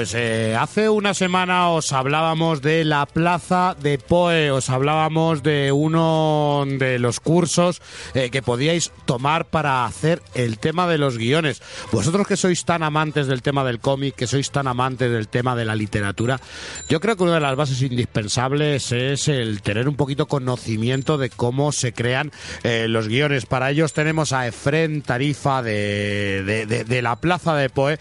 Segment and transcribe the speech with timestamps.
[0.00, 5.72] Pues eh, hace una semana os hablábamos de la plaza de Poe, os hablábamos de
[5.72, 7.82] uno de los cursos
[8.14, 11.60] eh, que podíais tomar para hacer el tema de los guiones.
[11.92, 15.54] Vosotros que sois tan amantes del tema del cómic, que sois tan amantes del tema
[15.54, 16.40] de la literatura,
[16.88, 21.28] yo creo que una de las bases indispensables es el tener un poquito conocimiento de
[21.28, 23.44] cómo se crean eh, los guiones.
[23.44, 27.98] Para ellos tenemos a Efren Tarifa de, de, de, de la plaza de Poe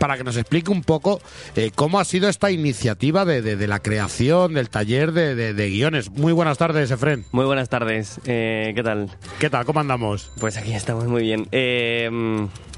[0.00, 1.20] para que nos explique un poco
[1.54, 5.68] eh, cómo ha sido esta iniciativa de, de, de la creación del taller de, de,
[5.68, 6.10] guiones.
[6.10, 7.26] Muy buenas tardes, Efren.
[7.32, 8.18] Muy buenas tardes.
[8.24, 9.10] Eh, ¿Qué tal?
[9.38, 9.66] ¿Qué tal?
[9.66, 10.32] ¿Cómo andamos?
[10.40, 11.48] Pues aquí estamos muy bien.
[11.52, 12.08] Eh,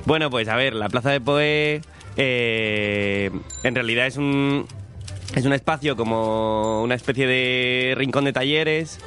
[0.04, 1.80] bueno, pues a ver, la Plaza de Poe
[2.16, 4.66] en realidad es un,
[5.36, 8.98] es un espacio como una especie de rincón de talleres,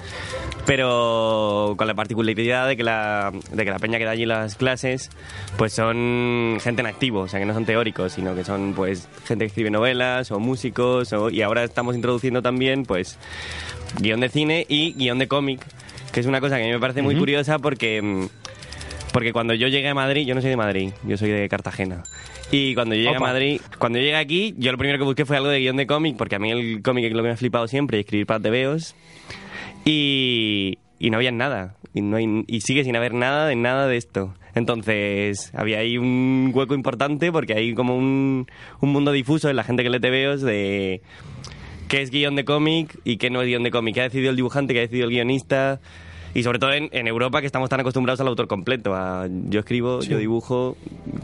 [0.66, 4.56] pero con la particularidad de que la, de que la peña que da allí las
[4.56, 5.10] clases
[5.58, 9.08] pues son gente en activo, o sea que no son teóricos, sino que son pues
[9.28, 13.18] gente que escribe novelas o músicos o, y ahora estamos introduciendo también pues
[14.00, 15.62] guion de cine y guion de cómic,
[16.12, 17.22] que es una cosa que a mí me parece muy uh -huh.
[17.22, 18.28] curiosa porque
[19.14, 22.04] porque cuando yo llegué a Madrid, yo no soy de Madrid, yo soy de Cartagena.
[22.52, 23.30] Y cuando yo llegué Opa.
[23.30, 25.78] a Madrid, cuando yo llegué aquí, yo lo primero que busqué fue algo de guion
[25.78, 28.26] de cómic, porque a mí el cómic es lo que me ha flipado siempre, escribir
[28.26, 28.94] para TVOs.
[29.86, 31.76] Y, y no había nada.
[31.94, 34.34] Y, no hay, y sigue sin haber nada de nada de esto.
[34.56, 38.48] Entonces, había ahí un hueco importante porque hay como un,
[38.82, 41.02] un mundo difuso en la gente que lee TVOs de
[41.88, 43.96] qué es guion de cómic y qué no es guion de cómic.
[43.96, 44.74] ¿Qué ha decidido el dibujante?
[44.74, 45.80] ¿Qué ha decidido el guionista?
[46.34, 48.94] Y sobre todo en, en, Europa, que estamos tan acostumbrados al autor completo.
[48.94, 50.10] A yo escribo, sí.
[50.10, 50.76] yo dibujo,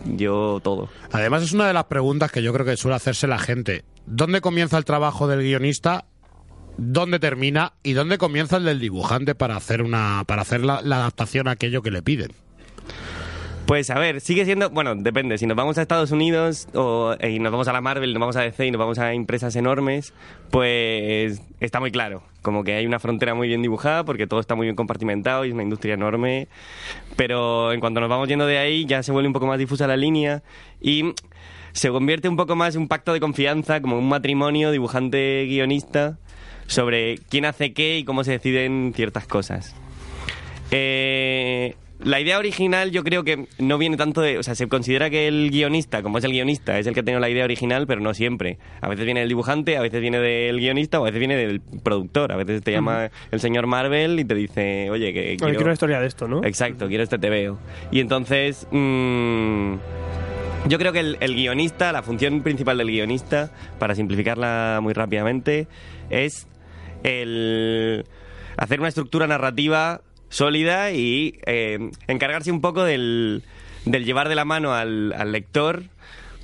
[0.05, 0.89] yo todo.
[1.11, 3.83] Además, es una de las preguntas que yo creo que suele hacerse la gente.
[4.05, 6.05] ¿Dónde comienza el trabajo del guionista?
[6.77, 7.73] ¿Dónde termina?
[7.83, 11.81] ¿Y dónde comienza el del dibujante para hacer, una, para hacer la, adaptación a aquello
[11.81, 12.31] que le piden?
[13.65, 17.39] Pues a ver, sigue siendo, bueno, depende, si nos vamos a Estados Unidos o, y
[17.39, 20.13] nos vamos a la Marvel, nos vamos a DC y nos vamos a empresas enormes,
[20.49, 24.55] pues está muy claro, como que hay una frontera muy bien dibujada porque todo está
[24.55, 26.49] muy bien compartimentado y es una industria enorme,
[27.15, 29.87] pero en cuanto nos vamos yendo de ahí ya se vuelve un poco más difusa
[29.87, 30.43] la línea
[30.81, 31.13] y
[31.71, 36.17] se convierte un poco más en un pacto de confianza, como un matrimonio dibujante-guionista
[36.71, 39.75] sobre quién hace qué y cómo se deciden ciertas cosas.
[40.71, 44.39] Eh, la idea original yo creo que no viene tanto de...
[44.39, 47.03] O sea, se considera que el guionista, como es el guionista, es el que ha
[47.03, 48.57] tenido la idea original, pero no siempre.
[48.79, 51.61] A veces viene del dibujante, a veces viene del guionista o a veces viene del
[51.61, 52.31] productor.
[52.31, 53.11] A veces te llama uh -huh.
[53.31, 55.45] el señor Marvel y te dice, oye, que quiero...
[55.45, 56.43] Oye, quiero una historia de esto, ¿no?
[56.43, 57.59] Exacto, quiero este TVO.
[57.91, 58.65] Y entonces...
[58.71, 59.75] Mmm,
[60.67, 65.67] yo creo que el, el, guionista, la función principal del guionista, para simplificarla muy rápidamente,
[66.11, 66.47] es
[67.03, 68.05] el
[68.57, 73.43] hacer una estructura narrativa sólida y eh, encargarse un poco del,
[73.85, 75.83] del, llevar de la mano al, al lector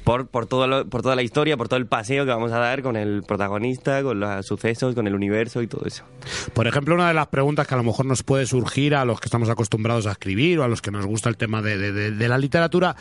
[0.07, 2.59] por, por, todo lo, por toda la historia, por todo el paseo que vamos a
[2.59, 6.06] dar con el protagonista, con los sucesos, con el universo y todo eso.
[6.53, 9.19] Por ejemplo, una de las preguntas que a lo mejor nos puede surgir a los
[9.19, 12.28] que estamos acostumbrados a escribir o a los que nos gusta el tema de, de,
[12.29, 12.95] la literatura,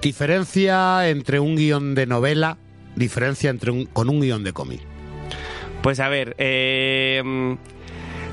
[0.00, 2.56] diferencia entre un guion de novela,
[2.94, 4.97] diferencia entre un, con un guion de cómic.
[5.82, 7.22] Pues a ver, eh,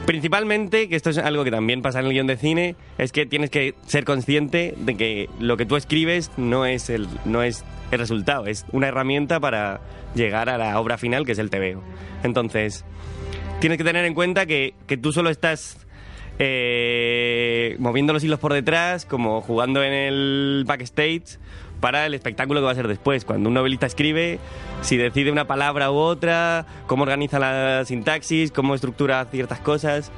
[0.06, 3.26] Principalmente, que esto es algo que también pasa en el guion de cine, es que
[3.26, 7.66] tienes que ser consciente de que lo que tú escribes no es el, no es
[7.90, 9.82] el resultado, es una herramienta para
[10.14, 11.82] llegar a la obra final, que es el TVO.
[12.24, 12.86] Entonces,
[13.60, 15.88] tienes que tener en cuenta que, que tú solo estás
[16.38, 21.40] eh, moviendo los hilos por detrás, como jugando en el backstage,
[21.80, 23.26] para el espectáculo que va a ser después.
[23.26, 24.40] Cuando un novelista escribe,
[24.82, 30.12] si decide una palabra u otra, cómo organiza la sintaxis, cómo estructura ciertas cosas,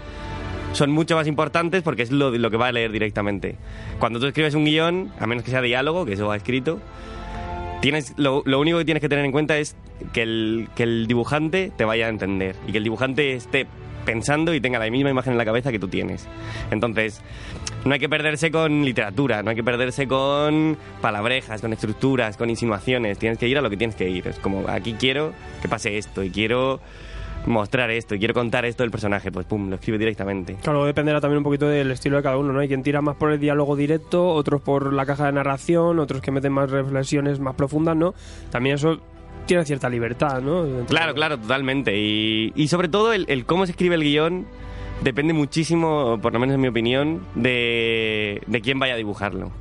[0.74, 3.56] son mucho más importantes porque es lo, que va a leer directamente.
[4.00, 6.80] Cuando tú escribes un guion, a menos que sea diálogo, que eso va escrito,
[7.82, 9.76] tienes, lo, lo, único que tienes que tener en cuenta es
[10.14, 13.68] que el, que el dibujante te vaya a entender y que el dibujante esté
[14.06, 16.28] pensando y tenga la misma imagen en la cabeza que tú tienes.
[16.72, 17.22] Entonces,
[17.88, 22.50] no hay que perderse con literatura, no hay que perderse con palabrejas, con estructuras, con
[22.50, 23.18] insinuaciones.
[23.18, 24.28] Tienes que ir a lo que tienes que ir.
[24.28, 26.80] Es como, aquí quiero que pase esto y quiero
[27.46, 30.58] mostrar esto y quiero contar esto del personaje, pues pum, lo escribe directamente.
[30.62, 32.60] Claro, dependerá también un poquito del estilo de cada uno, ¿no?
[32.60, 36.22] Hay quien tira más por el diálogo directo, otros por la caja de narración, otros
[36.22, 38.14] que meten más reflexiones más profundas, ¿no?
[38.52, 39.00] También eso
[39.46, 40.66] tiene cierta libertad, ¿no?
[40.66, 41.98] Entonces, claro, claro, totalmente.
[41.98, 44.46] Y, y sobre todo el, el, cómo se escribe el guion
[45.02, 49.52] depende muchísimo, por lo menos en mi opinión, de, de quién vaya a dibujarlo.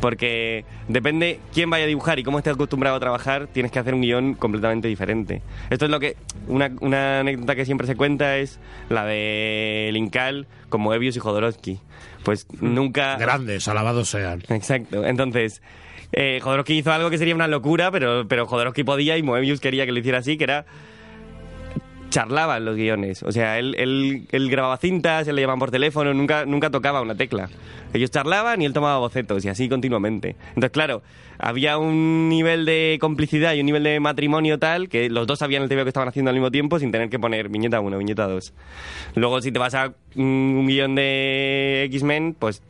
[0.00, 3.94] Porque depende quién vaya a dibujar y cómo esté acostumbrado a trabajar, tienes que hacer
[3.94, 5.42] un guion completamente diferente.
[5.70, 6.16] Esto es lo que.
[6.46, 11.80] Una, una anécdota que siempre se cuenta es la de Linkal con Moebius y Jodorowsky.
[12.22, 13.16] Pues nunca.
[13.16, 14.40] Grandes, alabados sean.
[14.48, 15.04] Exacto.
[15.04, 15.62] Entonces,
[16.12, 19.84] eh, Jodorowsky hizo algo que sería una locura, pero, pero Jodorowsky podía y Moebius quería
[19.84, 20.64] que lo hiciera así, que era
[22.10, 23.22] charlaban los guiones.
[23.22, 23.74] O sea, él,
[24.30, 27.48] él, grababa cintas, él le llamaban por teléfono, nunca, nunca tocaba una tecla.
[27.92, 30.36] Ellos charlaban y él tomaba bocetos y así continuamente.
[30.48, 31.02] Entonces, claro,
[31.38, 35.62] había un nivel de complicidad y un nivel de matrimonio tal que los dos sabían
[35.62, 38.26] el TVO que estaban haciendo al mismo tiempo sin tener que poner viñeta 1, viñeta
[38.26, 38.52] 2.
[39.14, 42.62] Luego, si te vas a un guion de X-Men, pues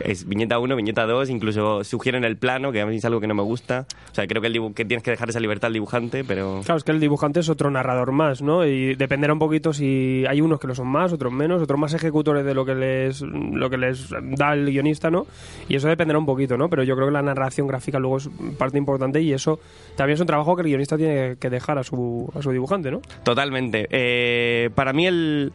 [0.00, 3.26] es viñeta 1, viñeta 2, incluso sugieren el plano, que a mí es algo que
[3.26, 3.86] no me gusta.
[4.12, 6.60] O sea, creo que, el dibu- que tienes que dejar esa libertad al dibujante, pero...
[6.64, 8.66] Claro, es que el dibujante es otro narrador más, ¿no?
[8.66, 11.94] Y dependerá un poquito si hay unos que lo son más, otros menos, otros más
[11.94, 15.26] ejecutores de lo que les lo que les da el guionista, ¿no?
[15.68, 16.68] Y eso dependerá un poquito, ¿no?
[16.68, 18.28] Pero yo creo que la narración gráfica luego es
[18.58, 19.60] parte importante y eso
[19.96, 22.90] también es un trabajo que el guionista tiene que dejar a su, a su dibujante,
[22.90, 23.00] ¿no?
[23.24, 23.86] Totalmente.
[23.90, 25.52] Eh, para mí el,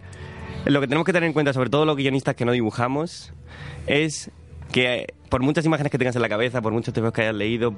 [0.65, 3.33] lo que tenemos que tener en cuenta, sobre todo los guionistas que no dibujamos,
[3.87, 4.31] es
[4.71, 7.35] que eh, por muchas imágenes que tengas en la cabeza, por muchos textos que hayas
[7.35, 7.75] leído,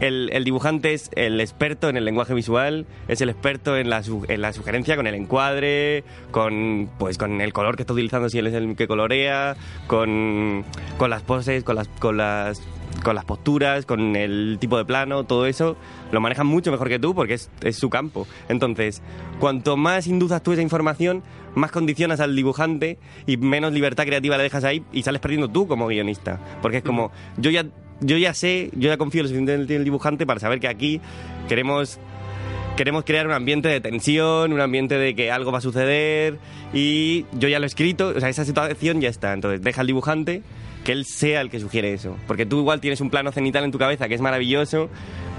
[0.00, 4.40] el, dibujante es el experto en el lenguaje visual, es el experto en la, en
[4.40, 6.02] la sugerencia con el encuadre,
[6.32, 9.54] con, pues, con el color que está utilizando si él es el que colorea,
[9.86, 10.64] con,
[10.98, 12.60] con las poses, con las, con las
[13.02, 15.76] con las posturas, con el tipo de plano, todo eso,
[16.10, 18.26] lo manejan mucho mejor que tú porque es, es su campo.
[18.48, 19.02] Entonces,
[19.38, 21.22] cuanto más induzas tú esa información,
[21.54, 25.66] más condicionas al dibujante y menos libertad creativa le dejas ahí y sales perdiendo tú
[25.66, 26.40] como guionista.
[26.60, 27.66] Porque es como, yo ya,
[28.00, 31.00] yo ya sé, yo ya confío lo suficiente en el dibujante para saber que aquí
[31.48, 31.98] queremos
[32.76, 36.38] queremos crear un ambiente de tensión, un ambiente de que algo va a suceder
[36.72, 39.32] y yo ya lo he escrito, o sea, esa situación ya está.
[39.34, 40.42] Entonces, deja al dibujante
[40.84, 42.16] que él sea el que sugiere eso.
[42.26, 44.88] Porque tú igual tienes un plano cenital en tu cabeza que es maravilloso,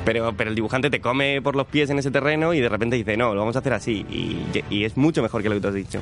[0.05, 2.95] pero, pero el dibujante te come por los pies en ese terreno y de repente
[2.95, 4.05] dice, no, lo vamos a hacer así.
[4.09, 6.01] Y, es mucho mejor que lo que tú has dicho.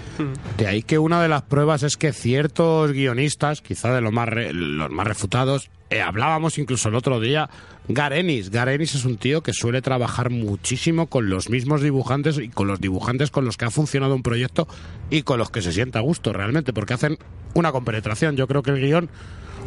[0.57, 4.29] De ahí que una de las pruebas es que ciertos guionistas, quizá de los más,
[4.53, 7.49] los más refutados, eh, hablábamos incluso el otro día,
[7.89, 8.49] Garenis.
[8.49, 12.79] Garenis es un tío que suele trabajar muchísimo con los mismos dibujantes y con los
[12.79, 14.67] dibujantes con los que ha funcionado un proyecto
[15.09, 17.17] y con los que se sienta a gusto realmente, porque hacen
[17.53, 18.37] una compenetración.
[18.37, 19.09] Yo creo que el guion,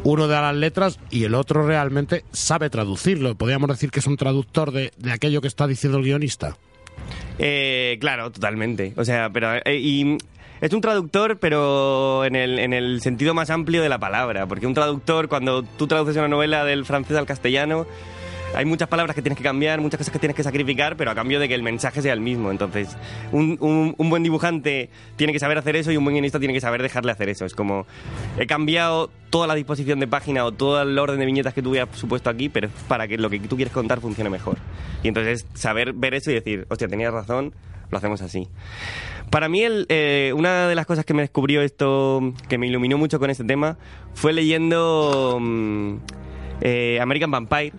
[0.04, 3.34] uno da las letras y el otro realmente sabe traducirlo.
[3.34, 6.56] Podríamos decir que es un traductor de, de aquello que está diciendo el guionista.
[7.38, 8.92] Eh, claro, totalmente.
[8.96, 10.18] O sea, pero eh, y
[10.60, 14.46] es un traductor, pero en el, en el sentido más amplio de la palabra.
[14.46, 17.86] Porque un traductor, cuando tú traduces una novela del francés al castellano,
[18.54, 21.14] hay muchas palabras que tienes que cambiar, muchas cosas que tienes que sacrificar, pero a
[21.14, 22.50] cambio de que el mensaje sea el mismo.
[22.50, 22.96] Entonces,
[23.32, 26.60] un, un- buen dibujante tiene que saber hacer eso y un buen guionista tiene que
[26.60, 27.44] saber dejarle hacer eso.
[27.44, 27.86] Es como,
[28.38, 31.70] he cambiado toda la disposición de página o todo el orden de viñetas que tú
[31.70, 34.58] hubieras supuesto aquí, pero para que lo que tú quieres contar funcione mejor.
[35.02, 37.54] Y entonces, saber ver eso y decir, hostia, tenías razón,
[37.90, 38.48] lo hacemos así.
[39.30, 43.18] Para mí, eh, una de las cosas que me descubrió esto, que me iluminó mucho
[43.18, 43.76] con este tema,
[44.14, 45.94] fue leyendo mm,
[46.60, 47.72] eh, American Vampire,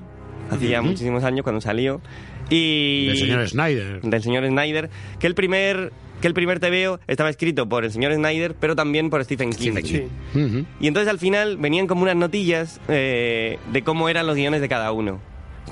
[0.50, 2.01] hace ya muchísimos años cuando salió.
[2.50, 4.01] Y, El señor Snyder.
[4.01, 4.89] del señor Snyder,
[5.19, 9.09] que el primer que el primer TVO estaba escrito por el señor Snyder, pero también
[9.09, 9.74] por Stephen King.
[9.83, 10.07] Sí.
[10.33, 10.65] Ujú.
[10.80, 14.69] Y entonces al final venían como unas notillas eh, de cómo eran los guiones de
[14.69, 15.19] cada uno,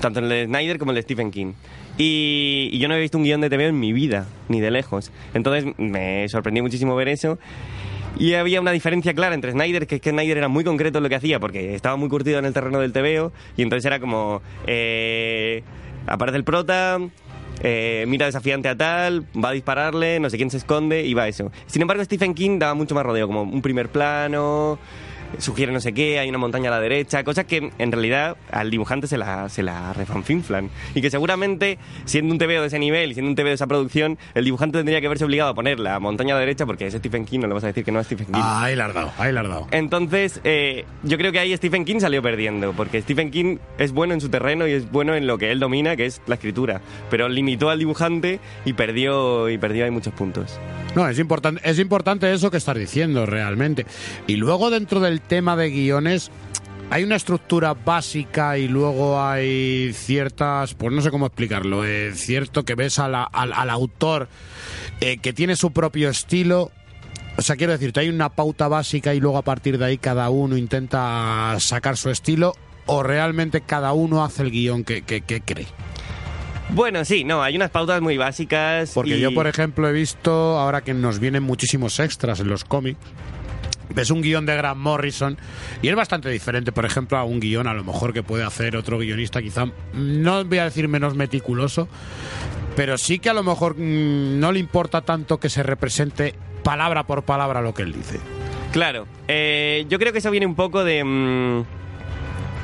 [0.00, 1.54] tanto el de Snyder como el de Stephen King.
[1.96, 4.70] Y, y yo no había visto un guion de TVO en mi vida, ni de
[4.70, 5.12] lejos.
[5.32, 7.38] Entonces me sorprendió muchísimo ver eso.
[8.16, 11.02] Y había una diferencia clara entre Snyder, que es que Snyder era muy concreto en
[11.02, 13.98] lo que hacía, porque estaba muy curtido en el terreno del TVO, y entonces era
[13.98, 15.62] como, eh,
[16.06, 17.00] aparece el prota,
[17.60, 21.26] eh, mira desafiante a tal, va a dispararle, no sé quién se esconde, y va
[21.26, 21.50] eso.
[21.66, 24.78] Sin embargo, Stephen King daba mucho más rodeo, como un primer plano,
[25.38, 28.70] sugiere no sé qué, hay una montaña a la derecha, cosas que en realidad al
[28.70, 30.70] dibujante se la, se la refanfinflan.
[30.94, 33.66] Y que seguramente, siendo un TVO de ese nivel y siendo un TVO de esa
[33.66, 36.86] producción, el dibujante tendría que verse obligado a poner la montaña a la derecha porque
[36.86, 38.40] es Stephen King, no le vas a decir que no es Stephen King.
[38.42, 39.66] Ah, ahí la has dado, ahí la has dado.
[39.70, 44.14] Entonces, eh, yo creo que ahí Stephen King salió perdiendo, porque Stephen King es bueno
[44.14, 46.80] en su terreno y es bueno en lo que él domina, que es la escritura,
[47.10, 50.58] pero limitó al dibujante y perdió y perdió ahí muchos puntos.
[50.94, 53.84] No, es importante, es importante eso que estás diciendo realmente.
[54.26, 56.30] Y luego dentro del tema de guiones
[56.90, 62.64] hay una estructura básica y luego hay ciertas, pues no sé cómo explicarlo, eh, cierto
[62.64, 64.28] que ves a la- al, al autor
[65.00, 66.70] eh, que tiene su propio estilo.
[67.36, 70.28] O sea, quiero decirte, hay una pauta básica y luego a partir de ahí cada
[70.30, 72.54] uno intenta sacar su estilo
[72.86, 75.66] o realmente cada uno hace el guion que, que- que cree.
[76.70, 78.92] Bueno, sí, no, hay unas pautas muy básicas.
[78.94, 82.64] Porque y- yo, por ejemplo, he visto, ahora que nos vienen muchísimos extras en los
[82.64, 82.98] cómics,
[83.90, 85.36] ves un guion de Grant Morrison
[85.82, 88.76] y es bastante diferente, por ejemplo, a un guion a lo mejor que puede hacer
[88.76, 91.88] otro guionista, quizá, no voy a decir menos meticuloso,
[92.76, 97.06] pero sí que a lo mejor mm, no le importa tanto que se represente palabra
[97.06, 98.18] por palabra lo que él dice.
[98.72, 101.04] Claro, eh, yo creo que eso viene un poco de...
[101.04, 101.83] mm,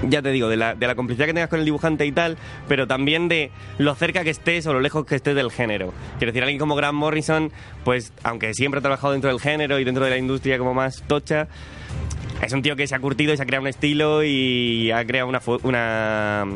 [0.09, 2.37] ya te digo, de la, de la complicidad que tengas con el dibujante y tal,
[2.69, 5.93] pero también de lo cerca que estés o lo lejos que estés del género.
[6.19, 7.53] Quiero decir, alguien como Grant Morrison,
[7.85, 11.03] pues aunque siempre ha trabajado dentro del género y dentro de la industria como más
[11.07, 11.49] tocha,
[12.43, 15.05] es un tío que se ha curtido y se ha creado un estilo y ha
[15.05, 16.47] creado una, una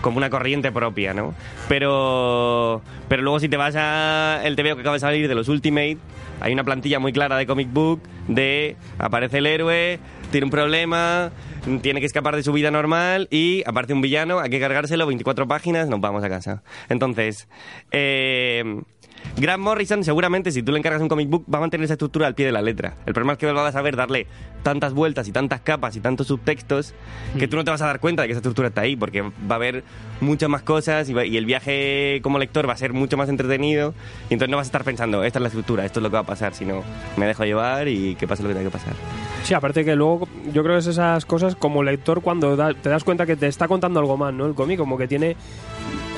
[0.00, 1.34] como una corriente propia, ¿no?
[1.68, 5.48] Pero pero luego si te vas a el TVO que acaba de salir de los
[5.48, 5.98] Ultimate,
[6.40, 9.98] hay una plantilla muy clara de comic book de aparece el héroe,
[10.30, 11.30] tiene un problema,
[11.82, 15.46] tiene que escapar de su vida normal y aparte un villano, hay que cargárselo 24
[15.48, 16.62] páginas, nos vamos a casa.
[16.88, 17.48] Entonces,
[17.90, 18.82] eh,
[19.38, 22.26] Grant Morrison, seguramente, si tú le encargas un comic book, va a mantener esa estructura
[22.28, 22.94] al pie de la letra.
[23.06, 24.26] El problema es que vas a saber darle
[24.62, 26.94] tantas vueltas y tantas capas y tantos subtextos
[27.38, 29.22] que tú no te vas a dar cuenta de que esa estructura está ahí, porque
[29.22, 29.82] va a haber
[30.20, 33.28] muchas más cosas y, va- y el viaje como lector va a ser mucho más
[33.28, 33.94] entretenido.
[34.30, 36.14] Y entonces no vas a estar pensando, esta es la estructura, esto es lo que
[36.14, 36.84] va a pasar, sino
[37.16, 38.94] me dejo llevar y que pase lo que tenga que pasar.
[39.46, 43.04] Sí, aparte que luego yo creo que es esas cosas como lector cuando te das
[43.04, 44.44] cuenta que te está contando algo más, ¿no?
[44.44, 45.36] El cómic como que tiene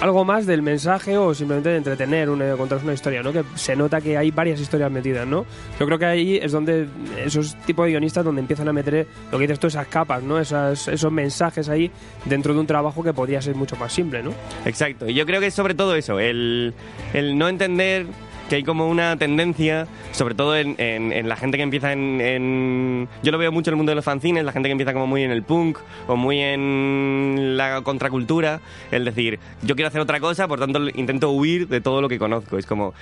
[0.01, 3.31] algo más del mensaje o simplemente de entretener, una, contar una historia, ¿no?
[3.31, 5.45] Que se nota que hay varias historias metidas, ¿no?
[5.79, 6.89] Yo creo que ahí es donde
[7.23, 10.41] esos tipos de guionistas donde empiezan a meter lo que dices tú, esas capas, ¿no?
[10.41, 11.91] Esas, esos mensajes ahí
[12.25, 14.33] dentro de un trabajo que podría ser mucho más simple, ¿no?
[14.65, 16.73] Exacto, y yo creo que es sobre todo eso, el,
[17.13, 18.07] el no entender
[18.49, 23.09] que hay como una tendencia, sobre todo en, en- la gente que empieza en, en-
[23.23, 25.07] Yo lo veo mucho en el mundo de los fanzines, la gente que empieza como
[25.07, 30.21] muy en el punk o muy en la contracultura, el decir, yo quiero hacer otra
[30.21, 32.59] cosa, por tanto intento huir de todo lo que conozco.
[32.59, 32.95] Es como...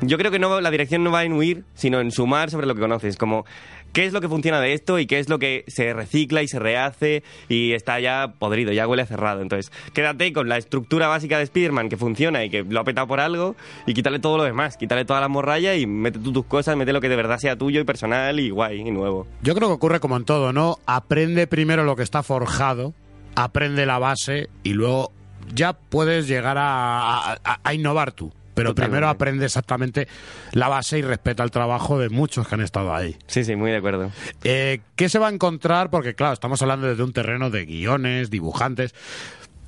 [0.00, 2.74] Yo creo que no, la dirección no va en huir, sino en sumar sobre lo
[2.76, 3.16] que conoces.
[3.16, 3.44] Como,
[3.92, 6.46] ¿qué es lo que funciona de esto y qué es lo que se recicla y
[6.46, 9.42] se rehace y está ya podrido, ya huele cerrado?
[9.42, 13.08] Entonces, quédate con la estructura básica de Spider-Man que funciona y que lo ha petado
[13.08, 16.46] por algo y quítale todo lo demás, quítale toda la morralla y mete tú tus
[16.46, 19.26] cosas, mete lo que de verdad sea tuyo y personal y guay y nuevo.
[19.42, 20.78] Yo creo que ocurre como en todo, ¿no?
[20.86, 22.94] Aprende primero lo que está forjado,
[23.34, 25.10] aprende la base y luego
[25.52, 28.32] ya puedes llegar a, a- a innovar tú.
[28.58, 28.82] Pero Totalmente.
[28.96, 30.08] primero aprende exactamente
[30.52, 33.16] la base y respeta el trabajo de muchos que han estado ahí.
[33.28, 34.10] Sí, sí, muy de acuerdo.
[34.42, 35.90] Eh, ¿Qué se va a encontrar?
[35.90, 38.94] Porque claro, estamos hablando desde un terreno de guiones, dibujantes.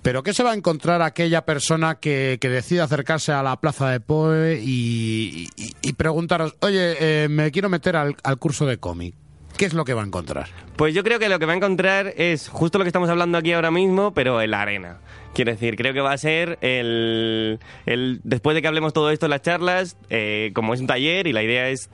[0.02, 3.90] Pero ¿qué se va a encontrar aquella persona que, que decide acercarse a la plaza
[3.90, 8.78] de Poe y, y- y preguntaros, oye, eh, me quiero meter al, al curso de
[8.78, 9.14] cómic?
[9.56, 10.48] ¿Qué es lo que va a encontrar?
[10.76, 13.36] Pues yo creo que lo que va a encontrar es justo lo que estamos hablando
[13.36, 14.98] aquí ahora mismo, pero en la arena.
[15.34, 19.26] Quiero decir, creo que va a ser el, el después de que hablemos todo esto
[19.26, 21.88] en las charlas, eh, como es un taller y la idea es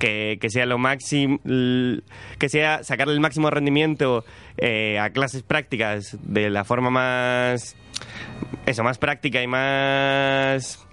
[0.00, 4.24] que, que sea lo máximo, que sea sacarle el máximo rendimiento
[4.56, 7.76] eh, a clases prácticas de la forma más,
[8.66, 10.84] eso, más práctica y más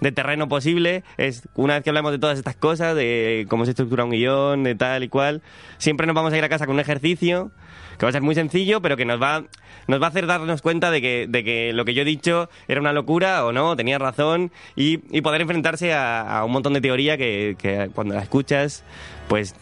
[0.00, 3.70] de terreno posible es una vez que hablamos de todas estas cosas, de cómo se
[3.72, 5.42] estructura un guion, de tal y cual,
[5.78, 7.52] siempre nos vamos a ir a casa con un ejercicio
[8.00, 9.44] que va a ser muy sencillo, pero que nos va,
[9.86, 12.48] nos va a hacer darnos cuenta de que, de que lo que yo he dicho
[12.66, 16.72] era una locura o no, tenía razón, y, y poder enfrentarse a, a un montón
[16.72, 18.84] de teoría que, que cuando la escuchas,
[19.28, 19.54] pues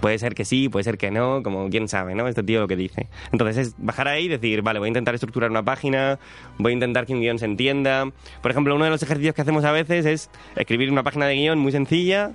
[0.00, 2.26] puede ser que sí, puede ser que no, como quién sabe, ¿no?
[2.26, 3.06] Este tío lo que dice.
[3.30, 6.18] Entonces es bajar ahí y decir, vale, voy a intentar estructurar una página,
[6.58, 8.10] voy a intentar que un guion se entienda.
[8.42, 11.36] Por ejemplo, uno de los ejercicios que hacemos a veces es escribir una página de
[11.36, 12.32] guion muy sencilla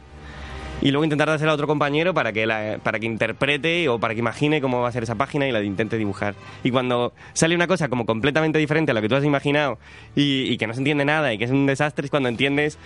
[0.81, 4.19] y luego intentar dársela a otro compañero para que, para que interprete o para que
[4.19, 6.35] imagine cómo va a ser esa página y la intente dibujar.
[6.63, 9.77] Y cuando sale una cosa como completamente diferente a lo que tú has imaginado
[10.15, 12.77] y, y que no se entiende nada y que es un desastre, es cuando entiendes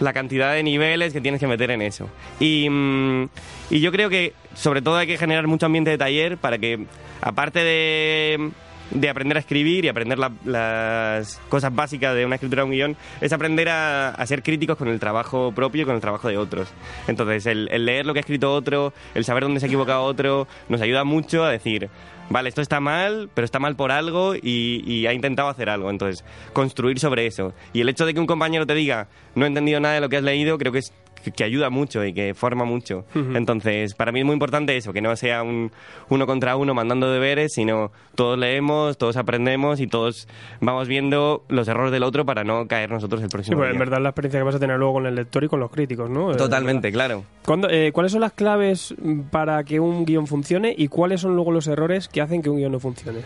[0.00, 2.08] la cantidad de niveles que tienes que meter en eso.
[2.40, 3.28] Y, mm,
[3.70, 6.86] y yo creo que sobre todo hay que generar mucho ambiente de taller para que,
[7.20, 8.50] aparte de
[8.90, 12.72] de aprender a escribir y aprender la- las cosas básicas de una escritura de un
[12.72, 16.36] guion, es aprender a, ser críticos con el trabajo propio y con el trabajo de
[16.36, 16.68] otros.
[17.08, 20.02] Entonces, el, el leer lo que ha escrito otro, el saber dónde se ha equivocado
[20.04, 21.88] otro, nos ayuda mucho a decir,
[22.30, 25.90] vale, esto está mal, pero está mal por algo y, y ha intentado hacer algo.
[25.90, 27.52] Entonces, construir sobre eso.
[27.72, 30.08] Y el hecho de que un compañero te diga, no he entendido nada de lo
[30.08, 30.92] que has leído, creo que es
[31.30, 33.04] que- ayuda mucho y que forma mucho.
[33.14, 35.70] Entonces, para mí es muy importante eso, que no sea un
[36.08, 40.28] uno contra uno mandando deberes, sino todos leemos, todos aprendemos y todos
[40.60, 43.78] vamos viendo los errores del otro para no caer nosotros el Sí, próximo pues en
[43.78, 46.08] verdad la experiencia que vas a tener luego con el lector y con los críticos,
[46.10, 46.32] ¿no?
[46.32, 47.24] Eh, Totalmente, claro.
[47.44, 48.94] ¿Cuándo- eh, ¿Cuáles son las claves
[49.30, 52.56] para que un guion funcione y cuáles son luego los errores que hacen que un
[52.58, 53.20] guion no funcione?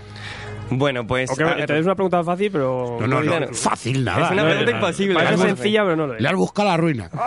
[0.71, 1.31] Bueno, pues...
[1.31, 2.99] A te es una pregunta fácil, pero...
[3.01, 4.27] No, no, no, fácil nada.
[4.27, 5.15] Es una No, pregunta no, imposible.
[5.15, 6.21] Parece sencilla, pero no lo es.
[6.21, 7.11] Le has buscado la ruina.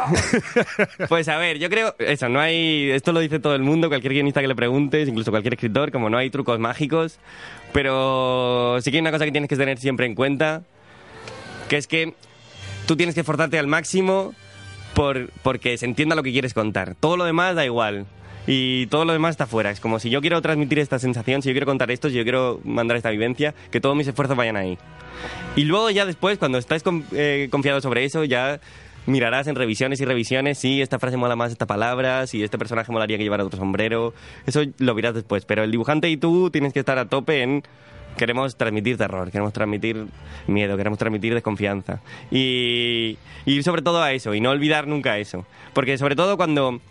[1.08, 4.14] Pues a ver, yo creo, eso, no hay, esto lo dice todo el mundo, cualquier
[4.14, 7.20] guionista que le preguntes, incluso cualquier escritor, como no hay trucos mágicos,
[7.72, 10.64] pero sí que hay una cosa que tienes que tener siempre en cuenta,
[11.68, 12.14] que es que
[12.86, 14.34] tú tienes que esforzarte al máximo
[14.94, 16.96] por, porque se entienda lo que quieres contar.
[17.00, 18.06] Todo lo demás da igual.
[18.52, 19.70] Y todo lo demás está fuera.
[19.70, 22.24] Es como si yo quiero transmitir esta sensación, si yo quiero contar esto, si yo
[22.24, 24.76] quiero mandar esta vivencia, que todos mis esfuerzos vayan ahí.
[25.56, 28.60] Y luego ya después, cuando estáis eh, confiados sobre eso, ya
[29.06, 32.92] mirarás en revisiones y revisiones si esta frase mola más esta palabra, si este personaje
[32.92, 34.16] molaría que llevara otro sombrero.
[34.48, 35.46] Eso lo verás después.
[35.46, 37.62] Pero el dibujante y tú tienes que estar a tope en
[38.18, 40.08] queremos transmitir terror, queremos transmitir
[40.48, 42.02] miedo, queremos transmitir desconfianza.
[42.32, 45.46] Y, y sobre todo a eso, y no olvidar nunca eso.
[45.74, 46.82] Porque sobre todo cuando,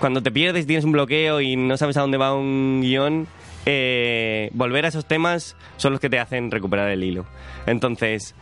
[0.00, 3.26] cuando te pierdes, tienes un bloqueo y no sabes a dónde va un guion,
[3.66, 7.26] eh, volver a esos temas son los que te hacen recuperar el hilo.
[7.66, 8.34] Entonces,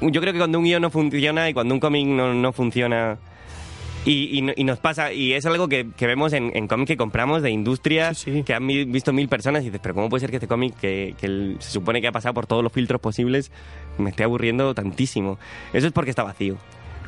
[0.00, 3.18] yo creo que cuando un guion no funciona y cuando un cómic no, no funciona
[4.04, 6.88] y, y no- y nos pasa, y es algo que, que vemos en, en cómics
[6.88, 8.42] que compramos de industria, Sí, sí.
[8.42, 10.74] que han mi- visto mil personas y dices, pero ¿cómo puede ser que este cómic,
[10.80, 13.52] que, que el- se supone que ha pasado por todos los filtros posibles,
[13.98, 15.38] me esté aburriendo tantísimo?
[15.72, 16.56] Eso es porque está vacío.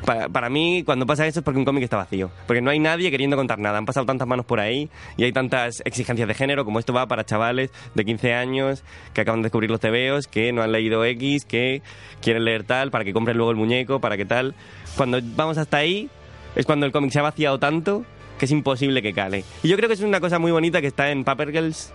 [0.05, 2.29] Para, para mí, cuando pasa eso es porque un cómic está vacío.
[2.47, 3.77] Porque no hay nadie queriendo contar nada.
[3.77, 7.07] Han pasado tantas manos por ahí y hay tantas exigencias de género como esto va
[7.07, 8.83] para chavales de 15 años
[9.13, 11.81] que acaban de descubrir los tebeos, que no han leído X, que
[12.21, 14.55] quieren leer tal, para que compren luego el muñeco, para que tal.
[14.95, 16.09] Cuando vamos hasta ahí,
[16.55, 18.05] es cuando el cómic se ha vaciado tanto
[18.37, 19.43] que es imposible que cale.
[19.63, 21.93] Y yo creo que es una cosa muy bonita que está en Paper Girls,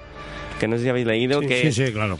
[0.58, 2.18] que no sé si habéis leído, que, Sí, sí, claro.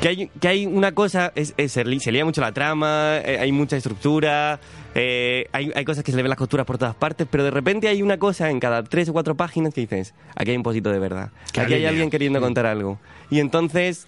[0.00, 3.52] Que, hay, que hay una cosa, es, es- se, lía mucho la trama, eh, hay
[3.52, 4.60] mucha estructura,
[4.94, 7.50] eh, hay, hay cosas que se le ven las costuras por todas partes, pero de
[7.50, 10.62] repente hay una cosa en cada tres o cuatro páginas que dices, aquí hay un
[10.62, 12.98] poquito de verdad, aquí hay alguien queriendo contar algo.
[13.30, 14.06] Y entonces...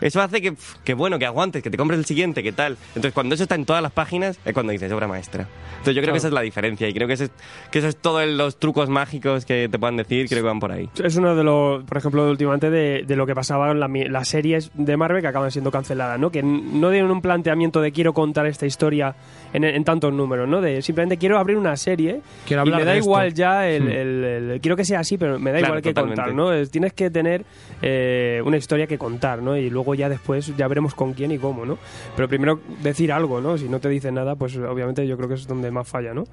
[0.00, 2.76] Eso hace que, que bueno, que aguantes, que te compres el siguiente, que tal.
[2.88, 5.46] Entonces, cuando eso está en todas las páginas, es cuando dices obra maestra.
[5.78, 6.12] Entonces, yo creo Claro.
[6.14, 7.30] que esa es la diferencia y creo que, ese es,
[7.70, 10.72] que eso es todos los trucos mágicos que te puedan decir, creo que van por
[10.72, 10.88] ahí.
[11.02, 13.88] Es uno de los, por ejemplo, de últimamente de, de lo que pasaba en la
[13.88, 16.30] mi- las series de Marvel que acaban siendo canceladas, ¿no?
[16.30, 19.14] Que no tienen un planteamiento de quiero contar esta historia
[19.52, 20.60] en, en tantos números, ¿no?
[20.60, 23.38] De simplemente quiero abrir una serie Quiero y me da de igual esto.
[23.38, 23.88] ya el, Hmm.
[23.88, 26.20] el- el- quiero que sea así, pero me da Claro, igual que totalmente.
[26.22, 26.52] contar, ¿no?
[26.52, 27.44] Es- tienes que tener
[27.82, 29.56] eh, una historia que contar, ¿no?
[29.56, 31.78] Y luego ya después ya veremos con quién y cómo, ¿no?
[32.16, 33.58] Pero primero decir algo, ¿no?
[33.58, 36.24] Si no te dicen nada, pues obviamente yo creo que es donde más falla, ¿no?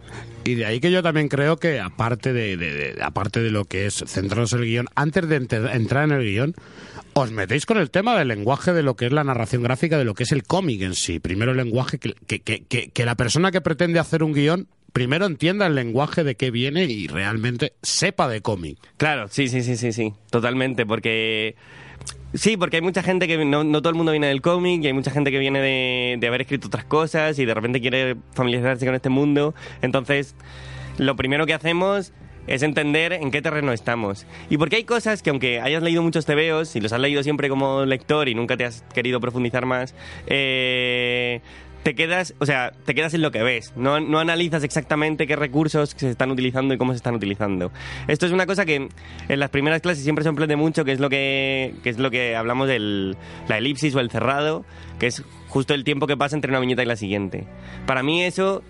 [0.43, 3.65] Y de ahí que yo también creo que aparte de, de- de- aparte de lo
[3.65, 6.55] que es centraros en el guion, antes de enter- entrar en el guion,
[7.13, 10.05] os metéis con el tema del lenguaje de lo que es la narración gráfica, de
[10.05, 11.19] lo que es el cómic en sí.
[11.19, 14.67] Primero el lenguaje, que, que, que, que- que la persona que pretende hacer un guion,
[14.91, 18.77] primero entienda el lenguaje de qué viene y realmente sepa de cómic.
[18.97, 21.55] Claro, sí, sí, sí, sí, sí, totalmente, porque...
[22.35, 24.87] Sí, porque hay mucha gente que no, no todo el mundo viene del cómic y
[24.87, 28.85] hay mucha gente que viene de, haber escrito otras cosas y de repente quiere familiarizarse
[28.85, 29.55] con este mundo.
[29.81, 30.35] Entonces,
[30.97, 32.11] lo primero que hacemos
[32.47, 34.27] es entender en qué terreno estamos.
[34.49, 37.47] Y porque hay cosas que aunque hayas leído muchos tebeos y los has leído siempre
[37.47, 39.95] como lector y nunca te has querido profundizar más,
[40.27, 41.39] eh,
[41.85, 43.71] te quedas, o sea, te quedas en lo que ves.
[43.75, 47.71] No, no analizas exactamente qué recursos se están utilizando y cómo se están utilizando.
[48.07, 48.89] Esto es una cosa que
[49.29, 52.09] en las primeras clases siempre se sorprende mucho, que es lo que, que es lo
[52.09, 53.15] que hablamos del
[53.47, 54.65] la elipsis o el cerrado,
[54.97, 57.45] que es justo el tiempo que pasa entre una viñeta y la siguiente.
[57.85, 58.63] Para mí eso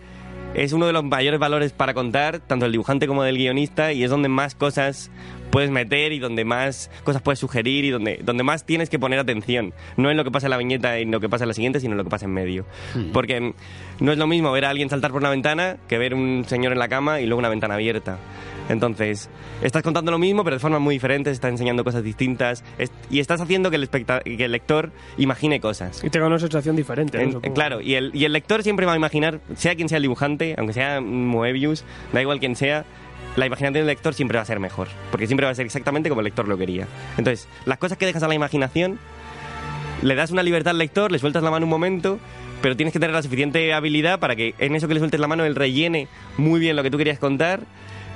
[0.55, 4.03] es uno de los mayores valores para contar, tanto del dibujante como del guionista, y
[4.03, 5.11] es donde más cosas
[5.51, 9.19] puedes meter y donde más cosas puedes sugerir y donde, donde más tienes que poner
[9.19, 9.73] atención.
[9.97, 11.53] No en lo que pasa en la viñeta y en lo que pasa en la
[11.53, 12.65] siguiente, sino en lo que pasa en medio.
[13.13, 13.53] Porque mm,
[13.99, 16.71] no es lo mismo ver a alguien saltar por una ventana que ver un señor
[16.71, 18.17] en la cama y luego una ventana abierta.
[18.69, 19.29] Entonces,
[19.61, 22.63] estás contando lo mismo, pero de formas muy diferentes, estás enseñando cosas distintas
[23.11, 26.03] y estás haciendo que el, que el lector imagine cosas.
[26.03, 27.21] Y tenga una sensación diferente.
[27.21, 30.01] En- claro, y el, y el lector siempre va a imaginar, sea quien sea el
[30.03, 32.85] dibujante, aunque sea Moebius, da igual quien sea,
[33.35, 36.09] la imaginación del lector siempre va a ser mejor, porque siempre va a ser exactamente
[36.09, 36.87] como el lector lo quería.
[37.17, 38.97] Entonces, las cosas que dejas a la imaginación,
[40.01, 42.19] le das una libertad al lector, le sueltas la mano un momento,
[42.61, 45.27] pero tienes que tener la suficiente habilidad para que en eso que le sueltes la
[45.27, 47.61] mano él rellene muy bien lo que tú querías contar,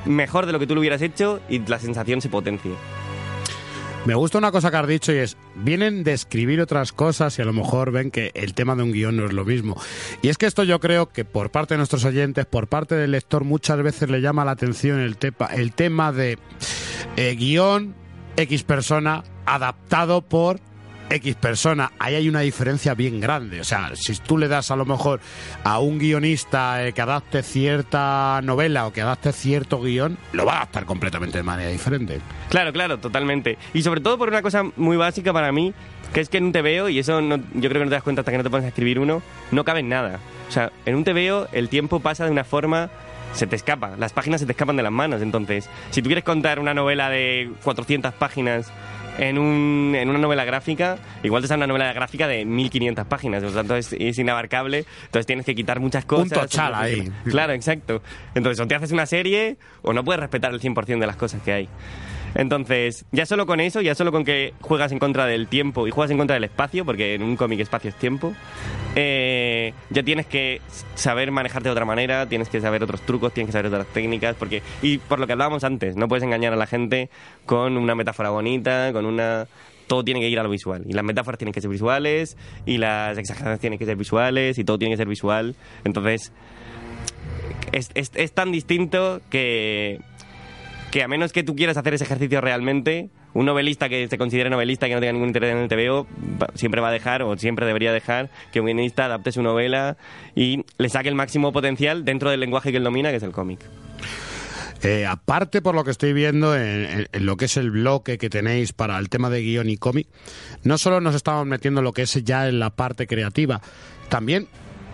[0.05, 2.71] mejor de lo que tú lo hubieras hecho y la sensación se potencie.
[4.05, 7.41] Me gusta una cosa que has dicho y es, vienen de escribir otras cosas y
[7.41, 9.79] a lo mejor ven que el tema de un guion no es lo mismo.
[10.21, 13.12] Y es que esto yo creo que por parte de nuestros oyentes, por parte del
[13.12, 15.17] lector, muchas veces le llama la atención el,
[15.73, 16.39] tema de
[17.17, 17.93] eh, guion
[18.38, 20.62] X persona adaptado por
[21.10, 21.91] X persona.
[22.00, 23.62] Ahí hay una diferencia bien grande.
[23.62, 25.19] O sea, si tú le das a lo mejor
[25.63, 30.54] a un guionista eh, que adapte cierta novela o que adapte cierto guion, lo va
[30.54, 32.19] a adaptar completamente de manera diferente.
[32.50, 33.58] Claro, claro, totalmente.
[33.74, 35.74] Y sobre todo por una cosa muy básica para mí,
[36.13, 38.04] que es que en un TVO, y eso no- yo creo que no te das
[38.04, 40.19] cuenta hasta que no te pones a escribir uno, no cabe en nada.
[40.48, 42.89] O sea, en un TVO el tiempo pasa de una forma...
[43.36, 45.22] Se te escapa, las páginas se te escapan de las manos.
[45.22, 48.72] Entonces, si tú quieres contar una novela de 400 páginas
[49.19, 53.43] en, un, en una novela gráfica, igual te sale una novela gráfica de 1500 páginas,
[53.43, 56.39] por lo tanto es, es inabarcable, entonces tienes que quitar muchas cosas.
[56.39, 57.12] tochal ahí.
[57.25, 58.01] Claro, exacto.
[58.34, 61.41] Entonces, o te haces una serie o no puedes respetar el 100% de las cosas
[61.41, 61.69] que hay.
[62.36, 65.92] Entonces, ya solo con eso, ya solo con que juegas en contra del tiempo y
[65.92, 68.34] juegas en contra del espacio, porque en un cómic espacio es tiempo,
[68.96, 70.62] eh, ya tienes que
[70.96, 74.36] saber manejarte de otra manera, tienes que saber otros trucos, tienes que saber otras técnicas,
[74.36, 77.10] porque y por lo que hablábamos antes, no puedes engañar a la gente
[77.46, 79.48] con una metáfora bonita, con una
[79.88, 80.84] todo tiene que ir a lo visual.
[80.88, 84.63] Y las metáforas tienen que ser visuales, y las exageraciones tienen que ser visuales, y
[84.63, 85.56] todo tiene que ser visual.
[85.84, 86.32] Entonces,
[87.72, 90.00] es, es, es tan distinto que,
[90.91, 94.49] que a menos que tú quieras hacer ese ejercicio realmente, un novelista que se considere
[94.49, 96.08] novelista y que no tenga ningún interés en el TVO
[96.56, 99.97] siempre va a dejar o siempre debería dejar que un guionista adapte su novela
[100.36, 103.32] y le saque el máximo potencial dentro del lenguaje que él domina, que es el
[103.32, 103.60] cómic.
[104.82, 108.71] Eh, aparte, por lo que estoy viendo en, lo que es el bloque que tenéis
[108.71, 110.08] para el tema de guion y cómic,
[110.63, 113.62] no solo nos estamos metiendo en lo que es ya en la parte creativa,
[114.08, 114.47] también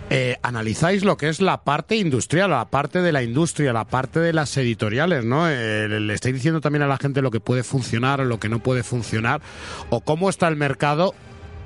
[0.09, 4.19] eh, analizáis lo que es la parte industrial, la parte de la industria, la parte
[4.19, 5.49] de las editoriales, ¿no?
[5.49, 8.49] Eh, le estáis diciendo también a la gente lo que puede funcionar o lo que
[8.49, 9.41] no puede funcionar,
[9.89, 11.15] o cómo está el mercado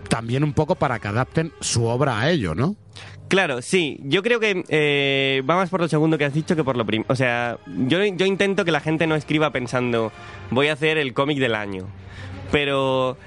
[0.08, 2.76] también un poco para que adapten su obra a ello, ¿no?
[3.28, 4.00] Claro, sí.
[4.04, 6.86] Yo creo que eh, va más por lo segundo que has dicho que por lo
[6.86, 7.06] primero.
[7.12, 10.12] O sea, yo, yo intento que la gente no escriba pensando,
[10.50, 11.88] voy a hacer el cómic del año.
[12.52, 13.18] Pero...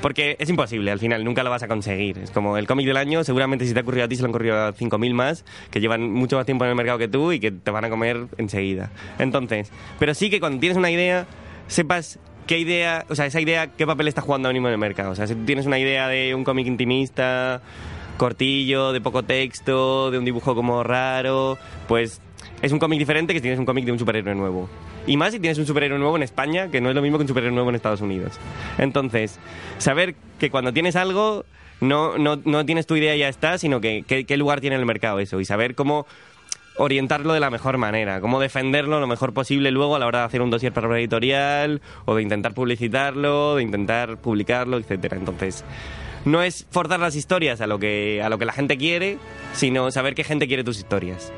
[0.00, 2.18] Porque es imposible, al final, nunca lo vas a conseguir.
[2.18, 4.26] Es como el cómic del año, seguramente si te ha ocurrido a ti, se lo
[4.26, 7.32] han ocurrido a 5.000 más, que llevan mucho más tiempo en el mercado que tú
[7.32, 8.90] y que te van a comer enseguida.
[9.18, 11.26] Entonces, pero sí que cuando tienes una idea,
[11.66, 14.78] sepas qué idea, o sea, esa idea, qué papel está jugando ahora mismo en el
[14.78, 15.10] mercado.
[15.10, 17.60] O sea, si tú tienes una idea de un cómic intimista,
[18.16, 21.58] cortillo, de poco texto, de un dibujo como raro,
[21.88, 22.20] pues
[22.62, 24.68] es un cómic diferente que si tienes un cómic de un superhéroe nuevo.
[25.06, 27.22] Y más si tienes un superhéroe nuevo en España, que no es lo mismo que
[27.22, 28.38] un superhéroe nuevo en Estados Unidos.
[28.78, 29.38] Entonces,
[29.78, 31.44] saber que cuando tienes algo,
[31.80, 34.80] no, no, no tienes tu idea y ya está, sino que qué lugar tiene en
[34.80, 35.40] el mercado eso.
[35.40, 36.06] Y saber cómo
[36.76, 40.24] orientarlo de la mejor manera, cómo defenderlo lo mejor posible luego a la hora de
[40.26, 45.16] hacer un dossier para una editorial o de intentar publicitarlo, de intentar publicarlo, etcétera.
[45.16, 45.64] Entonces,
[46.24, 49.18] no es forzar las historias a lo que a lo que la gente quiere,
[49.52, 51.32] sino saber qué gente quiere tus historias.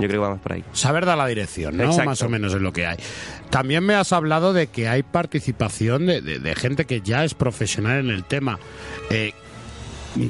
[0.00, 0.64] Yo creo que vamos por ahí.
[0.72, 1.84] saber dar la dirección, ¿no?
[1.84, 2.04] Exacto.
[2.06, 2.96] Más o menos es lo que hay.
[3.50, 7.34] También me has hablado de que hay participación de, de- de gente que ya es
[7.34, 8.58] profesional en el tema.
[9.10, 9.32] Eh,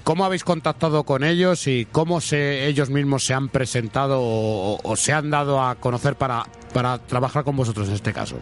[0.04, 4.96] ¿Cómo habéis contactado con ellos y cómo se, ellos mismos se han presentado o, o
[4.96, 8.36] se han dado a conocer para, para trabajar con vosotros en este caso?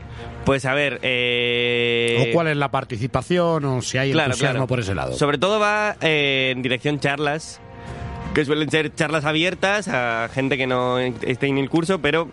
[0.44, 2.26] Pues a ver, eh...
[2.28, 4.66] ¿O cuál es la participación o si hay Claro, entusiasmo claro.
[4.66, 5.14] por ese lado?
[5.16, 7.58] Sobre todo va eh, en dirección charlas,
[8.34, 12.28] que suelen ser charlas abiertas a gente que no esté en el curso, pero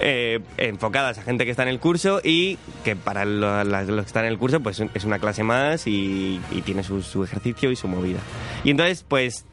[0.00, 4.04] eh, enfocadas a gente que está en el curso y que para lo- la- los
[4.04, 7.24] que están en el curso pues es una clase más y, y tiene su, su
[7.24, 8.18] ejercicio y su movida.
[8.64, 9.44] Y entonces pues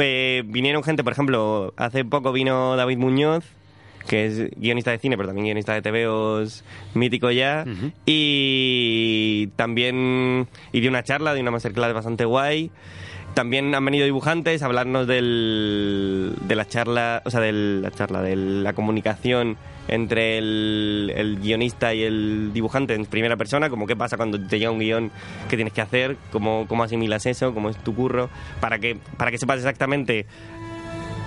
[0.00, 3.44] eh, vinieron gente, por ejemplo, hace poco vino David Muñoz,
[4.08, 7.64] que es guionista de cine, pero también guionista de TVOs mítico ya.
[8.06, 12.70] Y también y dio una charla, de una masterclass bastante guay.
[13.38, 18.20] También han venido dibujantes a hablarnos del, de la charla, o sea, de la charla,
[18.20, 23.94] de la comunicación entre el, el guionista y el dibujante en primera persona, como qué
[23.94, 25.12] pasa cuando te llega un guion,
[25.48, 29.30] qué tienes que hacer, cómo, cómo asimilas eso, cómo es tu curro, para que, para
[29.30, 30.26] que sepas exactamente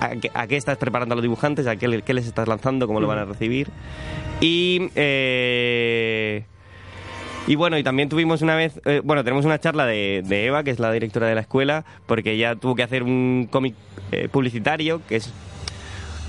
[0.00, 2.86] a qué, a qué estás preparando a los dibujantes, a qué, qué les estás lanzando,
[2.86, 3.70] cómo lo van a recibir.
[4.42, 4.90] Y.
[4.96, 6.44] eh,
[7.46, 10.62] y bueno, y también tuvimos una vez, eh, bueno, tenemos una charla de, de Eva,
[10.62, 13.74] que es la directora de la escuela, porque ella tuvo que hacer un cómic
[14.12, 15.32] eh, publicitario, que es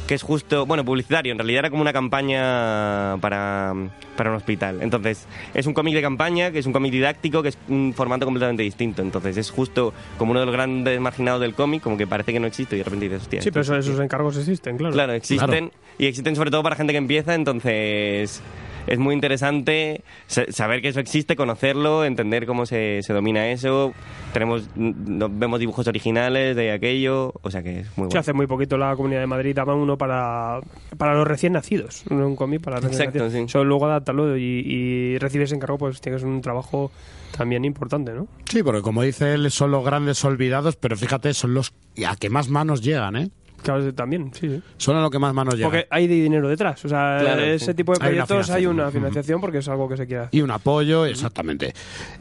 [0.08, 3.74] que es justo, bueno, publicitario, en realidad era como una campaña para,
[4.18, 4.80] para un hospital.
[4.82, 8.26] Entonces, es un cómic de campaña, que es un cómic didáctico, que es un formato
[8.26, 9.02] completamente distinto.
[9.02, 12.40] Entonces, es justo como uno de los grandes marginados del cómic, como que parece que
[12.42, 13.42] no existe y de repente dices, hostia.
[13.42, 13.94] Sí, pero esto eso- existe.
[13.94, 14.94] esos encargos existen, claro.
[14.94, 18.42] Claro, existen y existen sobre todo para gente que empieza, entonces
[18.88, 23.94] es muy interesante sa- saber que eso existe, conocerlo, entender cómo se, se domina eso.
[24.34, 28.20] Tenemos no- vemos dibujos originales de aquello, o sea que es muy bueno.
[28.20, 30.60] hace muy poquito la Comunidad de Madrid daba uno para,
[30.98, 33.48] para los recién nacidos, no un cómic para los recién Exacto, nacidos.
[33.50, 33.52] sí.
[33.52, 36.92] Solo luego adaptarlo y, y recibes encargo, pues tienes un trabajo
[37.38, 38.28] también importante, ¿no?
[38.50, 41.74] Sí, porque como dice él, son los grandes olvidados, pero fíjate, son los
[42.06, 43.30] a que más manos llegan, ¿eh?
[43.64, 44.62] Claro, también, sí, sí.
[44.78, 45.72] Son a lo que más manos llegan.
[45.72, 46.84] Porque hay dinero detrás.
[46.86, 48.76] O sea, Claro, ese tipo de Hay una proyectos hay financiación.
[48.80, 50.36] una financiación porque es algo que se quiere hacer.
[50.38, 51.74] Y un apoyo, exactamente.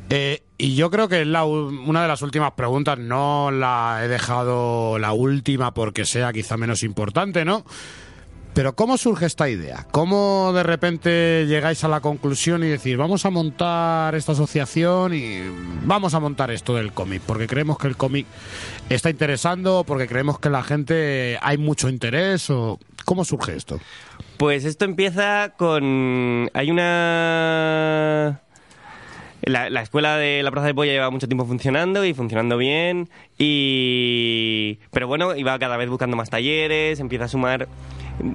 [0.09, 4.01] Eh, y yo creo que es la u- una de las últimas preguntas, no la
[4.05, 7.65] he dejado la última porque sea quizá menos importante, ¿no?
[8.55, 9.87] Pero ¿cómo surge esta idea?
[9.93, 15.41] ¿Cómo de repente llegáis a la conclusión y decir, vamos a montar esta asociación y
[15.85, 17.23] vamos a montar esto del cómic?
[17.25, 18.27] Porque creemos que el cómic
[18.91, 22.53] está interesando, porque creemos que la gente hay mucho interés
[23.05, 23.81] ¿Cómo surge esto?
[24.37, 26.51] Pues esto empieza con...
[26.53, 28.41] Hay una...
[29.45, 33.09] La, la escuela de la Plaza de Polla lleva mucho tiempo funcionando y funcionando bien
[33.39, 34.79] y...
[34.93, 37.67] Pero bueno, iba cada vez buscando más talleres, empieza a sumar...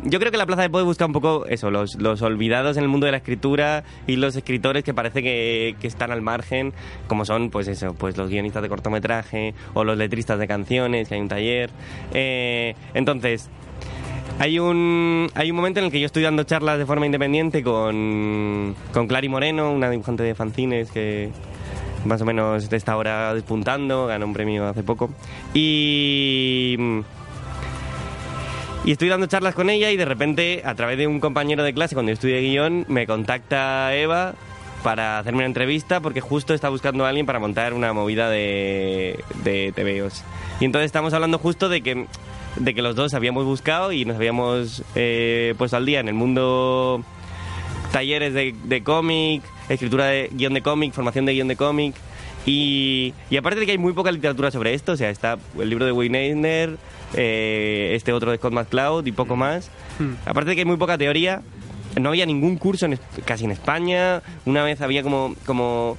[0.04, 2.84] Yo creo que la Plaza de Polla busca un poco eso, los, los olvidados en
[2.84, 6.74] el mundo de la escritura y los escritores que parece que, que están al margen,
[7.08, 11.16] como son, pues eso, pues los guionistas de cortometraje o los letristas de canciones, que
[11.16, 11.70] hay un taller.
[12.14, 13.50] Eh, entonces,
[14.40, 17.64] hay un, hay un momento en el que yo estoy dando charlas de forma independiente
[17.64, 21.32] con, con Clary Moreno, una dibujante de fanzines que
[22.06, 25.10] más o menos está ahora despuntando, ganó un premio hace poco.
[25.54, 26.78] Y,
[28.88, 31.74] y estoy dando charlas con ella y de repente, a través de un compañero de
[31.74, 34.34] clase, cuando yo estudié guion, me contacta Eva
[34.82, 39.22] para hacerme una entrevista porque justo está buscando a alguien para montar una movida de,
[39.44, 40.24] de TVOs.
[40.62, 42.06] Y entonces estamos hablando justo de que
[42.56, 46.14] de que los dos habíamos buscado y nos habíamos eh, puesto al día en el
[46.14, 47.04] mundo
[47.92, 51.94] talleres de, de cómic, escritura de guion de cómic, formación de guion de cómic.
[52.46, 55.70] Y, y aparte de que hay muy poca literatura sobre esto, o sea, está el
[55.70, 56.78] libro de Wayne Eisner,
[57.14, 59.70] eh, este otro de Scott McCloud y poco más.
[60.26, 61.42] Aparte de que hay muy poca teoría,
[62.00, 64.22] no había ningún curso en casi en España.
[64.46, 65.98] Una vez había como, como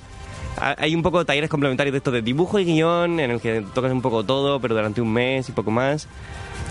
[0.60, 3.40] ha- hay un poco de talleres complementarios de esto de dibujo y guion, en el
[3.40, 6.06] que tocas un poco todo, pero durante un mes y poco más.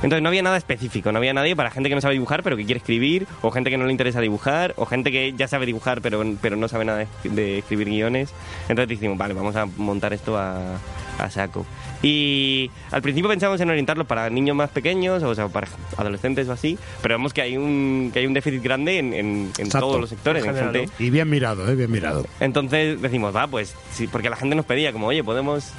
[0.04, 2.56] Entonces no había nada específico, no había nadie para gente que no sabe dibujar pero
[2.56, 5.66] que quiere escribir, o gente que no le interesa dibujar, o gente que ya sabe
[5.66, 8.32] dibujar pero, pero no sabe nada de, de escribir guiones.
[8.70, 10.76] Entonces dijimos, vale, vamos a montar esto a,
[11.20, 11.66] a saco.
[12.04, 16.52] Y al principio pensamos en orientarlo para niños más pequeños, o sea, para adolescentes o
[16.54, 19.14] así, pero vemos que hay un, que hay un déficit grande en,
[19.58, 20.44] en- todos los sectores.
[20.46, 21.76] en General, gente, Y bien mirado, ¿eh?
[21.76, 22.26] Bien mirado.
[22.40, 25.72] entonces decimos, va, pues sí, porque la gente nos pedía, como, oye, podemos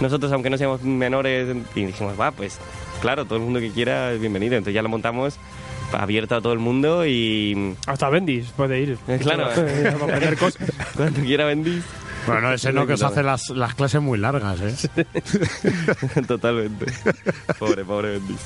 [0.00, 2.58] nosotros, aunque no seamos menores, y dijimos, va, pues
[3.00, 4.54] claro, todo el mundo que quiera es bienvenido.
[4.56, 5.36] Entonces ya lo montamos
[5.92, 8.98] abierto a todo el mundo y Hasta Bendis puede ir.
[9.08, 9.48] Eh, claro.
[9.54, 10.70] Para aprender cosas.
[10.96, 11.84] cuando quiera vendís.
[12.26, 15.04] Bueno, ese no que os hace las, las clases muy largas, ¿eh?
[16.28, 16.86] Totalmente.
[17.58, 18.38] Pobre, pobre vendís.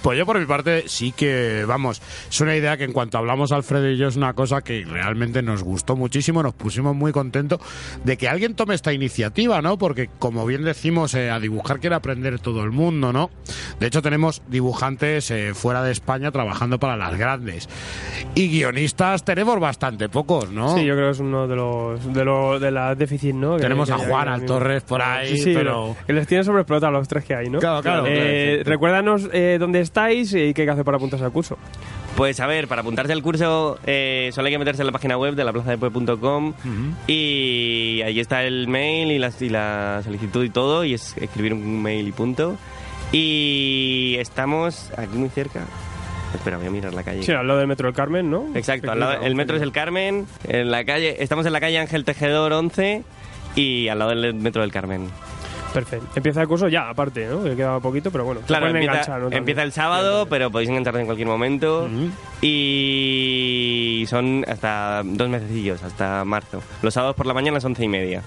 [0.00, 3.52] Pues yo por mi parte sí que, vamos, es una idea que en cuanto hablamos
[3.52, 7.60] Alfredo y yo es una cosa que realmente nos gustó muchísimo, nos pusimos muy contentos
[8.02, 9.76] de que alguien tome esta iniciativa, ¿no?
[9.76, 13.30] Porque como bien decimos, eh, a dibujar quiere aprender todo el mundo, ¿no?
[13.78, 17.68] De hecho tenemos dibujantes eh, fuera de España trabajando para las grandes
[18.34, 20.76] y guionistas tenemos bastante pocos, ¿no?
[20.76, 23.56] Sí, yo creo que es uno de los de, los de las déficits, ¿no?
[23.56, 24.44] Que- Tenemos que a Juan, al.
[24.44, 27.58] Torres por ahí, Sí, sí, pero- que les tienen sobreexplotados los tres que hay, ¿no?
[27.60, 28.06] Claro, claro.
[28.06, 28.70] Eh, Exacto.
[28.70, 31.56] recuérdanos eh, dónde estáis y qué hay que hacer para apuntarse al curso.
[32.16, 35.16] Pues a ver, para apuntarse al curso eh, solo hay que meterse en la página
[35.16, 35.52] web de la
[37.06, 41.54] y ahí está el mail y la, y la solicitud y todo y es escribir
[41.54, 42.56] un mail y punto.
[43.12, 45.60] Y estamos aquí muy cerca.
[46.34, 47.22] Espera, voy a mirar la calle.
[47.22, 48.46] Sí, al lado del Metro del Carmen, ¿no?
[48.54, 51.78] Exacto, al lado- el metro es el Carmen, en la calle, estamos en la calle
[51.78, 53.02] Ángel Tejedor 11
[53.54, 55.08] y al lado del metro del Carmen.
[55.74, 56.06] Perfecto.
[56.16, 57.42] Empieza el curso ya, aparte, ¿no?
[57.44, 58.42] Que queda poquito, pero bueno.
[58.46, 59.32] Claro, empieza, ¿no?
[59.32, 61.88] Empieza el sábado, pero podéis engancharse en cualquier momento.
[62.72, 66.62] Y son hasta dos mesecillos, hasta marzo.
[66.82, 68.22] Los sábados por la mañana a las once y media.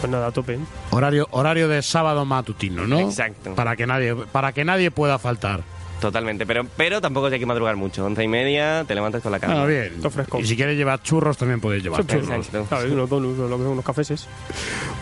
[0.00, 0.58] Pues nada, a tope.
[0.90, 2.98] Horario, horario de sábado matutino, ¿no?
[3.00, 3.54] Exacto.
[3.54, 5.62] Para que nadie, para que nadie pueda faltar.
[6.00, 8.04] Totalmente, pero, pero tampoco hay que madrugar mucho.
[8.04, 9.62] Once y media, te levantas con la calma.
[9.62, 9.94] Ah, bien.
[9.98, 10.38] Todo fresco.
[10.38, 12.46] Y si quieres llevar churros, también podéis llevar Son churros.
[12.68, 12.92] ¿Sabes?
[12.92, 14.28] Unos donuts, o lo que son unos cafeses.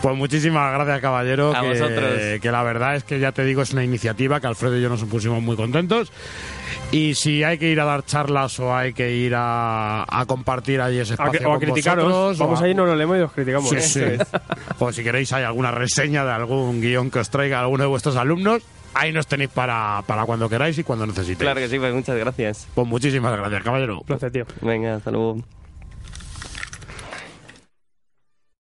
[0.01, 1.53] Pues muchísimas gracias, caballero.
[1.55, 2.13] A que, vosotros.
[2.41, 4.89] que la verdad es que ya te digo, es una iniciativa que Alfredo y yo
[4.89, 6.11] nos pusimos muy contentos.
[6.91, 10.79] Y si hay que ir a dar charlas o hay que ir a, a compartir
[10.81, 12.05] ahí ese A espacio que- o a criticaros.
[12.05, 13.69] vosotros, Vamos o a- ahí, nos lo leemos y los criticamos.
[13.69, 14.01] Sí, sí.
[14.79, 18.15] O si queréis hay alguna reseña de algún guion que os traiga alguno de vuestros
[18.17, 18.61] alumnos,
[18.95, 21.39] ahí nos tenéis para, para cuando queráis y cuando necesitéis.
[21.39, 22.67] Claro que sí, pues muchas gracias.
[22.73, 23.99] Pues muchísimas gracias, caballero.
[23.99, 24.45] Un placer, tío.
[24.61, 25.37] Venga, hasta luego.